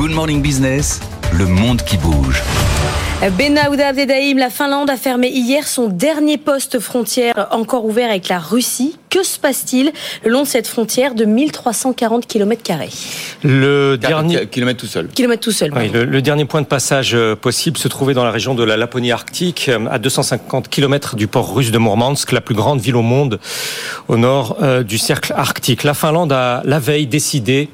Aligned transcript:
Good 0.00 0.12
Morning 0.12 0.40
Business, 0.40 0.98
le 1.30 1.44
monde 1.44 1.82
qui 1.82 1.98
bouge. 1.98 2.42
Benaouda 3.36 3.88
Abdedaïm, 3.88 4.38
la 4.38 4.48
Finlande 4.48 4.88
a 4.88 4.96
fermé 4.96 5.28
hier 5.28 5.68
son 5.68 5.88
dernier 5.88 6.38
poste 6.38 6.78
frontière 6.80 7.48
encore 7.50 7.84
ouvert 7.84 8.08
avec 8.08 8.28
la 8.28 8.38
Russie. 8.38 8.96
Que 9.10 9.24
se 9.24 9.40
passe-t-il 9.40 9.92
le 10.24 10.30
long 10.30 10.44
de 10.44 10.46
cette 10.46 10.68
frontière 10.68 11.16
de 11.16 11.24
1340 11.24 12.28
km 12.28 12.62
Le 13.42 13.96
dernier 13.96 14.46
kilomètre 14.46 14.78
tout 14.78 14.86
seul. 14.86 15.08
Kilomètre 15.08 15.42
tout 15.42 15.50
seul. 15.50 15.72
Oui, 15.74 15.88
le, 15.88 16.04
le, 16.04 16.22
dernier 16.22 16.44
point 16.44 16.62
de 16.62 16.66
passage 16.66 17.12
euh, 17.16 17.34
possible 17.34 17.76
se 17.76 17.88
trouvait 17.88 18.14
dans 18.14 18.22
la 18.22 18.30
région 18.30 18.54
de 18.54 18.62
la 18.62 18.76
Laponie 18.76 19.10
arctique, 19.10 19.68
euh, 19.68 19.88
à 19.90 19.98
250 19.98 20.68
km 20.68 21.16
du 21.16 21.26
port 21.26 21.52
russe 21.52 21.72
de 21.72 21.78
Mourmansk, 21.78 22.30
la 22.30 22.40
plus 22.40 22.54
grande 22.54 22.80
ville 22.80 22.94
au 22.94 23.02
monde, 23.02 23.40
au 24.06 24.16
nord 24.16 24.58
euh, 24.62 24.84
du 24.84 24.96
cercle 24.96 25.32
arctique. 25.36 25.82
La 25.82 25.94
Finlande 25.94 26.30
a 26.32 26.62
la 26.64 26.78
veille 26.78 27.08
décidé 27.08 27.68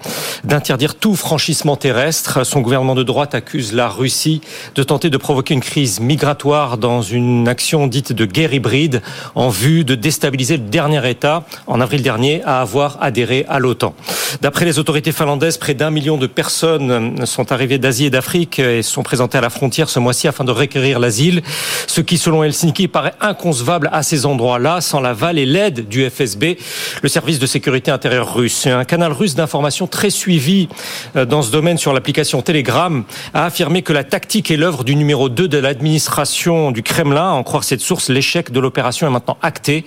d'interdire 0.45 0.95
tout 0.95 1.17
franchissement 1.17 1.77
terrestre. 1.77 2.47
Son 2.47 2.63
gouvernement 2.63 2.95
de 2.95 3.03
droite 3.03 3.35
accuse 3.35 3.75
la 3.75 3.89
Russie 3.89 4.41
de 4.75 4.83
tenter 4.83 5.11
de 5.11 5.19
provoquer 5.19 5.53
une 5.53 5.61
crise 5.61 6.01
migratoire 6.01 6.79
dans 6.79 7.03
une 7.03 7.47
action 7.47 7.87
dite 7.89 8.15
de 8.15 8.25
guerre 8.25 8.55
hybride 8.55 9.03
en 9.35 9.51
vue 9.51 9.85
de 9.85 9.95
déstabiliser 9.95 10.57
le 10.57 10.63
dernier 10.65 11.07
État 11.11 11.26
en 11.67 11.81
avril 11.81 12.03
dernier, 12.03 12.43
à 12.45 12.61
avoir 12.61 12.99
adhéré 13.01 13.45
à 13.49 13.59
l'OTAN. 13.59 13.95
D'après 14.43 14.65
les 14.65 14.79
autorités 14.79 15.13
finlandaises, 15.13 15.57
près 15.57 15.75
d'un 15.75 15.91
million 15.91 16.17
de 16.17 16.27
personnes 16.27 17.25
sont 17.27 17.53
arrivées 17.53 17.79
d'Asie 17.79 18.07
et 18.07 18.11
d'Afrique 18.11 18.59
et 18.59 18.83
sont 18.83 19.03
présentées 19.03 19.39
à 19.39 19.41
la 19.41 19.51
frontière 19.51 19.89
ce 19.89 19.99
mois-ci 19.99 20.29
afin 20.29 20.45
de 20.45 20.51
requérir 20.51 20.99
l'asile, 20.99 21.43
ce 21.87 22.01
qui, 22.01 22.19
selon 22.19 22.43
Helsinki, 22.43 22.89
paraît 22.89 23.15
inconcevable 23.21 23.89
à 23.93 24.03
ces 24.03 24.27
endroits-là 24.27 24.81
sans 24.81 25.01
l'aval 25.01 25.39
et 25.39 25.47
l'aide 25.47 25.89
du 25.89 26.09
FSB, 26.09 26.57
le 27.03 27.09
service 27.09 27.39
de 27.39 27.47
sécurité 27.47 27.91
intérieure 27.91 28.35
russe. 28.35 28.67
Un 28.67 28.85
canal 28.85 29.13
russe 29.13 29.35
d'information 29.35 29.87
très 29.87 30.11
suivi 30.11 30.69
euh, 31.17 31.25
dans 31.25 31.43
ce 31.43 31.51
domaine 31.51 31.79
sur 31.79 31.93
l'application 31.93 32.43
Telegram 32.43 33.05
a 33.35 33.47
affirmé 33.47 33.83
que 33.83 33.93
la 33.93 34.05
tactique 34.05 34.51
est 34.51 34.57
l'œuvre 34.57 34.85
du 34.85 34.97
numéro 34.97 35.29
2 35.29 35.49
de 35.49 35.59
l'administration 35.59 36.71
du 36.71 36.83
Kremlin. 36.83 37.31
En 37.31 37.43
croire 37.43 37.65
cette 37.65 37.81
source, 37.81 38.09
l'échec 38.09 38.51
de 38.51 38.61
l'opération 38.61 39.07
est 39.07 39.11
maintenant 39.11 39.39
acté. 39.43 39.85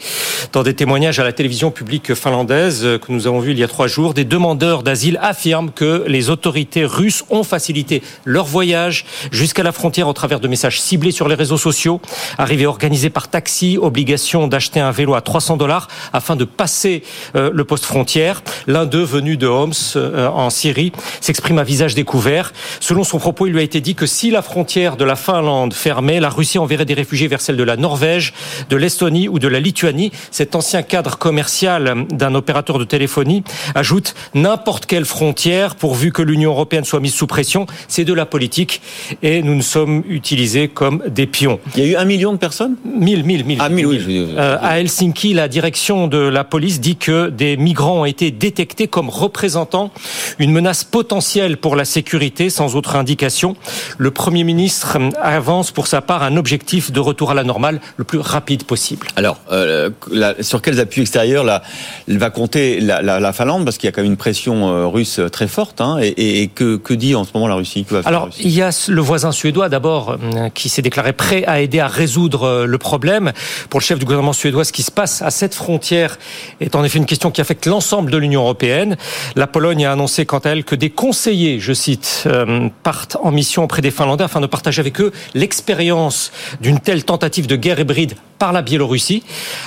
Dans 0.53 0.63
des 0.63 0.73
témoignages 0.73 1.19
à 1.19 1.23
la 1.23 1.28
télévision 1.31 1.71
publique 1.71 2.13
finlandaise 2.13 2.81
euh, 2.83 2.97
que 2.97 3.11
nous 3.11 3.27
avons 3.27 3.39
vu 3.39 3.51
il 3.51 3.59
y 3.59 3.63
a 3.63 3.67
trois 3.67 3.87
jours, 3.87 4.13
des 4.13 4.25
demandeurs 4.25 4.83
d'asile 4.83 5.19
affirment 5.21 5.71
que 5.71 6.03
les 6.07 6.29
autorités 6.29 6.85
russes 6.85 7.23
ont 7.29 7.43
facilité 7.43 8.01
leur 8.25 8.45
voyage 8.45 9.05
jusqu'à 9.31 9.63
la 9.63 9.71
frontière 9.71 10.07
au 10.07 10.13
travers 10.13 10.39
de 10.39 10.47
messages 10.47 10.81
ciblés 10.81 11.11
sur 11.11 11.27
les 11.27 11.35
réseaux 11.35 11.57
sociaux, 11.57 12.01
arrivés 12.37 12.65
organisés 12.65 13.09
par 13.09 13.27
taxi, 13.27 13.77
obligation 13.79 14.47
d'acheter 14.47 14.79
un 14.79 14.91
vélo 14.91 15.13
à 15.13 15.21
300 15.21 15.57
dollars 15.57 15.87
afin 16.13 16.35
de 16.35 16.45
passer 16.45 17.03
euh, 17.35 17.51
le 17.53 17.63
poste 17.63 17.85
frontière. 17.85 18.41
L'un 18.67 18.85
d'eux, 18.85 19.03
venu 19.03 19.37
de 19.37 19.47
Homs 19.47 19.73
euh, 19.95 20.27
en 20.27 20.49
Syrie, 20.49 20.91
s'exprime 21.21 21.59
à 21.59 21.63
visage 21.63 21.95
découvert. 21.95 22.53
Selon 22.79 23.03
son 23.03 23.19
propos, 23.19 23.47
il 23.47 23.53
lui 23.53 23.59
a 23.59 23.63
été 23.63 23.81
dit 23.81 23.95
que 23.95 24.05
si 24.05 24.31
la 24.31 24.41
frontière 24.41 24.97
de 24.97 25.05
la 25.05 25.15
Finlande 25.15 25.73
fermait, 25.73 26.19
la 26.19 26.29
Russie 26.29 26.57
enverrait 26.57 26.85
des 26.85 26.93
réfugiés 26.93 27.27
vers 27.27 27.41
celle 27.41 27.57
de 27.57 27.63
la 27.63 27.77
Norvège, 27.77 28.33
de 28.69 28.75
l'Estonie 28.75 29.27
ou 29.27 29.39
de 29.39 29.47
la 29.47 29.59
Lituanie. 29.59 30.11
Cet 30.31 30.55
ancien 30.55 30.81
cadre 30.81 31.17
commercial 31.19 32.07
d'un 32.09 32.33
opérateur 32.33 32.79
de 32.79 32.83
téléphonie 32.83 33.43
ajoute 33.75 34.15
n'importe 34.33 34.85
quelle 34.85 35.05
frontière 35.05 35.75
pourvu 35.75 36.11
que 36.11 36.21
l'Union 36.21 36.51
européenne 36.51 36.85
soit 36.85 36.99
mise 36.99 37.13
sous 37.13 37.27
pression. 37.27 37.67
C'est 37.87 38.05
de 38.05 38.13
la 38.13 38.25
politique 38.25 38.81
et 39.21 39.43
nous 39.43 39.55
ne 39.55 39.61
sommes 39.61 40.03
utilisés 40.07 40.67
comme 40.67 41.03
des 41.07 41.27
pions. 41.27 41.59
Il 41.75 41.83
y 41.83 41.87
a 41.87 41.91
eu 41.91 41.95
un 41.95 42.05
million 42.05 42.31
de 42.31 42.37
personnes? 42.37 42.75
Mille, 42.85 43.23
mille, 43.23 43.45
mille. 43.45 43.59
Ah, 43.61 43.69
mille, 43.69 43.85
oui. 43.85 43.99
Euh, 44.37 44.57
à 44.61 44.79
Helsinki, 44.79 45.33
la 45.33 45.47
direction 45.47 46.07
de 46.07 46.17
la 46.17 46.43
police 46.43 46.79
dit 46.79 46.95
que 46.95 47.29
des 47.29 47.57
migrants 47.57 48.01
ont 48.01 48.05
été 48.05 48.31
détectés 48.31 48.87
comme 48.87 49.09
représentant 49.09 49.91
une 50.39 50.51
menace 50.51 50.83
potentielle 50.83 51.57
pour 51.57 51.75
la 51.75 51.85
sécurité 51.85 52.49
sans 52.49 52.75
autre 52.75 52.95
indication. 52.95 53.55
Le 53.97 54.11
Premier 54.11 54.43
ministre 54.43 54.97
avance 55.21 55.71
pour 55.71 55.87
sa 55.87 56.01
part 56.01 56.23
un 56.23 56.37
objectif 56.37 56.91
de 56.91 56.99
retour 56.99 57.31
à 57.31 57.33
la 57.33 57.43
normale 57.43 57.81
le 57.97 58.03
plus 58.03 58.19
rapide 58.19 58.63
possible. 58.63 59.07
Alors, 59.15 59.39
euh, 59.51 59.89
la, 60.11 60.41
sur 60.41 60.61
quels 60.61 60.79
appuis 60.79 61.01
extérieurs 61.09 61.43
là, 61.43 61.63
va 62.07 62.29
compter 62.29 62.79
la, 62.79 63.01
la, 63.01 63.19
la 63.19 63.33
Finlande 63.33 63.65
Parce 63.65 63.77
qu'il 63.77 63.87
y 63.87 63.89
a 63.89 63.91
quand 63.91 64.01
même 64.01 64.11
une 64.11 64.17
pression 64.17 64.69
euh, 64.69 64.85
russe 64.85 65.19
très 65.31 65.47
forte. 65.47 65.81
Hein, 65.81 65.97
et, 66.01 66.43
et 66.43 66.47
que, 66.47 66.77
que, 66.77 66.93
dit 66.93 67.15
en 67.15 67.23
ce 67.23 67.31
moment 67.33 67.47
la 67.47 67.55
Russie? 67.55 67.83
Que 67.83 67.95
va 67.95 68.01
Alors, 68.05 68.25
Russie? 68.25 68.41
il 68.43 68.51
y 68.51 68.61
a 68.61 68.69
le 68.87 69.01
voisin 69.01 69.31
suédois 69.31 69.69
d'abord 69.69 70.17
qui 70.53 70.69
s'est 70.69 70.81
déclaré 70.81 71.13
prêt 71.13 71.43
à 71.45 71.61
aider 71.61 71.79
à 71.79 71.87
résoudre 71.87 72.65
le 72.65 72.77
problème. 72.77 73.31
Pour 73.69 73.79
le 73.79 73.83
chef 73.85 73.97
du 73.97 74.05
gouvernement 74.05 74.33
suédois, 74.33 74.63
ce 74.63 74.71
qui 74.71 74.83
se 74.83 74.91
passe 74.91 75.21
à 75.21 75.31
cette 75.31 75.55
frontière 75.55 76.17
est 76.59 76.75
en 76.75 76.83
effet 76.83 76.99
une 76.99 77.05
question 77.05 77.31
qui 77.31 77.41
affecte 77.41 77.65
l'ensemble 77.65 78.11
de 78.11 78.17
l'Union 78.17 78.41
européenne. 78.41 78.97
La 79.35 79.47
Pologne 79.47 79.85
a 79.85 79.91
annoncé 79.91 80.25
quant 80.25 80.39
à 80.39 80.49
elle 80.49 80.63
que 80.63 80.75
des 80.75 80.89
conseillers, 80.89 81.59
je 81.59 81.73
cite, 81.73 82.23
euh, 82.27 82.69
partent 82.83 83.17
en 83.23 83.31
mission 83.31 83.63
auprès 83.63 83.81
des 83.81 83.91
Finlandais 83.91 84.23
afin 84.23 84.41
de 84.41 84.47
partager 84.47 84.79
avec 84.79 85.01
eux 85.01 85.11
l'expérience 85.33 86.31
d'une 86.61 86.79
telle 86.79 87.03
tentative 87.03 87.47
de 87.47 87.55
guerre 87.55 87.79
hybride 87.79 88.13
par 88.37 88.53
la 88.53 88.61
Biélorussie. 88.61 89.23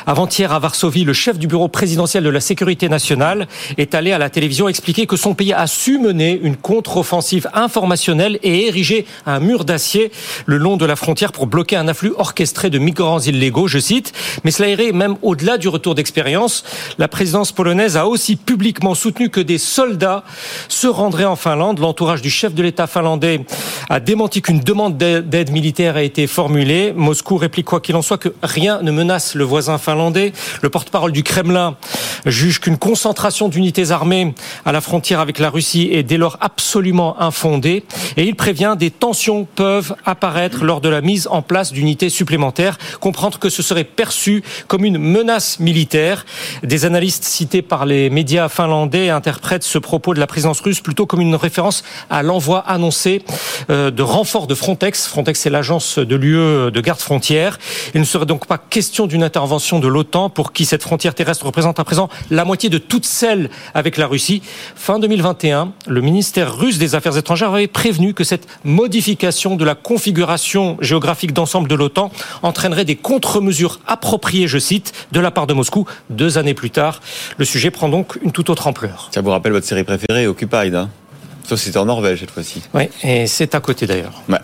Avant-hier 0.07 0.51
à 0.53 0.59
Varsovie, 0.59 1.05
le 1.05 1.13
chef 1.13 1.32
du 1.39 1.47
bureau 1.47 1.69
présidentiel 1.69 2.25
de 2.25 2.29
la 2.29 2.41
sécurité 2.41 2.89
nationale 2.89 3.49
est 3.79 3.95
allé 3.95 4.13
à 4.13 4.19
la 4.19 4.31
télévision 4.31 4.69
expliquer 4.69 5.07
que 5.07 5.17
son 5.17 5.35
pays 5.35 5.53
a 5.53 5.67
su 5.67 5.99
mener 5.99 6.39
une 6.43 6.57
contre-offensive 6.57 7.49
informationnelle 7.55 8.39
et 8.43 8.67
ériger 8.67 9.07
un 9.27 9.41
mur 9.41 9.65
d'acier 9.65 10.13
le 10.47 10.57
long 10.57 10.77
de 10.77 10.87
la 10.87 10.97
frontière 10.97 11.33
pour 11.33 11.47
bloquer 11.47 11.77
un 11.77 11.89
afflux 11.89 12.13
orchestré 12.17 12.71
de 12.71 12.79
migrants 12.79 13.21
illégaux, 13.21 13.69
je 13.69 13.79
cite. 13.79 14.13
Mais 14.45 14.51
cela 14.51 14.69
irait 14.69 14.93
même 14.93 15.17
au-delà 15.23 15.59
du 15.59 15.69
retour 15.69 15.95
d'expérience. 15.95 16.65
La 16.99 17.09
présidence 17.09 17.53
polonaise 17.53 17.97
a 17.97 18.07
aussi 18.07 18.37
publiquement 18.37 18.95
soutenu 18.95 19.31
que 19.31 19.41
des 19.41 19.59
soldats 19.59 20.25
se 20.69 20.87
rendraient 20.87 21.25
en 21.25 21.37
Finlande. 21.37 21.79
L'entourage 21.79 22.23
du 22.23 22.31
chef 22.31 22.55
de 22.55 22.63
l'État 22.63 22.87
finlandais 22.87 23.41
a 23.89 24.01
démenti 24.01 24.43
qu'une 24.43 24.61
demande 24.61 24.97
d'aide 24.97 25.51
militaire 25.51 25.97
a 25.97 26.03
été 26.03 26.27
formulée. 26.27 26.93
Moscou 26.95 27.37
réplique 27.37 27.67
quoi 27.67 27.81
qu'il 27.81 27.97
en 27.97 28.03
soit 28.03 28.19
que 28.19 28.31
rien 28.43 28.81
ne 28.83 28.91
menace 28.91 29.35
le 29.35 29.45
voisin 29.45 29.79
finlandais. 29.79 30.33
Le 30.63 30.71
porte-parole 30.71 31.13
du 31.13 31.22
Kremlin 31.23 31.77
juge 32.27 32.61
qu'une 32.61 32.77
concentration 32.77 33.49
d'unités 33.49 33.91
armées 33.91 34.35
à 34.65 34.73
la 34.73 34.81
frontière 34.81 35.21
avec 35.21 35.39
la 35.39 35.51
Russie 35.51 35.89
est 35.93 36.03
dès 36.03 36.17
lors 36.17 36.39
absolument 36.41 37.21
infondée 37.21 37.85
et 38.17 38.25
il 38.25 38.37
prévient 38.37 38.77
des 38.79 38.91
tensions 38.91 39.45
peuvent 39.45 39.95
apparaître 40.05 40.65
lors 40.65 40.81
de 40.81 40.89
la 40.89 41.01
mise 41.01 41.27
en 41.31 41.43
place 41.43 41.73
d'unités 41.73 42.09
supplémentaires, 42.09 42.79
comprendre 43.01 43.39
que 43.39 43.49
ce 43.49 43.63
serait 43.63 43.85
perçu 43.85 44.43
comme 44.69 44.85
une 44.85 44.99
menace 44.99 45.59
militaire. 45.59 46.25
Des 46.63 46.85
analystes 46.85 47.25
cités 47.25 47.63
par 47.63 47.87
les 47.87 48.11
médias 48.11 48.49
finlandais 48.49 49.11
interprètent 49.11 49.63
ce 49.63 49.79
propos 49.79 50.15
de 50.15 50.21
la 50.21 50.27
présidence 50.27 50.61
russe 50.61 50.81
plutôt 50.81 51.07
comme 51.07 51.21
une 51.21 51.35
référence 51.35 51.83
à 52.11 52.23
l'envoi 52.23 52.61
annoncé 52.61 53.23
de 53.69 54.03
renfort 54.03 54.47
de 54.47 54.55
Frontex. 54.55 55.07
Frontex, 55.07 55.41
c'est 55.41 55.51
l'agence 55.51 55.99
de 55.99 56.17
l'UE 56.17 56.71
de 56.71 56.81
garde 56.81 57.01
frontière. 57.01 57.59
Il 57.95 58.01
ne 58.01 58.07
serait 58.07 58.27
donc 58.27 58.47
pas 58.47 58.59
question 58.59 59.07
d'une 59.07 59.23
intervention 59.23 59.79
de 59.79 59.89
l'OTAN 59.89 60.31
pour 60.31 60.53
qui 60.53 60.65
cette 60.65 60.83
frontière 60.83 61.12
terrestre 61.13 61.47
représente 61.47 61.79
à 61.81 61.85
présent 61.85 62.09
la 62.31 62.45
moitié 62.45 62.69
de 62.69 62.79
toutes 62.79 63.05
celles 63.05 63.51
avec 63.75 63.97
la 63.97 64.07
Russie. 64.07 64.43
Fin 64.75 64.99
2021, 64.99 65.73
le 65.87 66.01
ministère 66.01 66.57
russe 66.57 66.79
des 66.79 66.95
Affaires 66.95 67.17
étrangères 67.17 67.53
avait 67.53 67.67
prévenu 67.67 68.15
que 68.15 68.25
cette 68.25 68.47
modification 68.65 69.57
de 69.57 69.65
la 69.65 69.75
configuration 69.75 70.77
géographique 70.81 71.33
d'ensemble 71.33 71.69
de 71.69 71.75
l'OTAN 71.75 72.11
entraînerait 72.43 72.85
des 72.85 72.97
contre-mesures 72.97 73.81
appropriées, 73.87 74.49
je 74.49 74.59
cite, 74.59 74.93
de 75.13 75.21
la 75.21 75.31
part 75.31 75.47
de 75.47 75.55
Moscou. 75.55 75.87
Deux 76.11 76.39
années 76.39 76.55
plus 76.55 76.71
tard, 76.71 77.01
le 77.37 77.45
sujet 77.45 77.71
prend 77.71 77.89
donc 77.89 78.19
une 78.23 78.33
toute 78.33 78.51
autre 78.51 78.67
ampleur. 78.67 79.09
Ça 79.13 79.21
vous 79.21 79.31
rappelle 79.31 79.53
votre 79.53 79.67
série 79.67 79.85
préférée, 79.85 80.27
Occupied 80.27 80.75
hein? 80.75 80.89
Sauf 81.45 81.59
c'était 81.59 81.79
en 81.79 81.87
Norvège 81.87 82.21
cette 82.21 82.31
fois-ci. 82.31 82.63
Oui, 82.73 82.85
et 83.03 83.27
c'est 83.27 83.55
à 83.55 83.61
côté 83.61 83.87
d'ailleurs. 83.87 84.23
Ouais. 84.29 84.39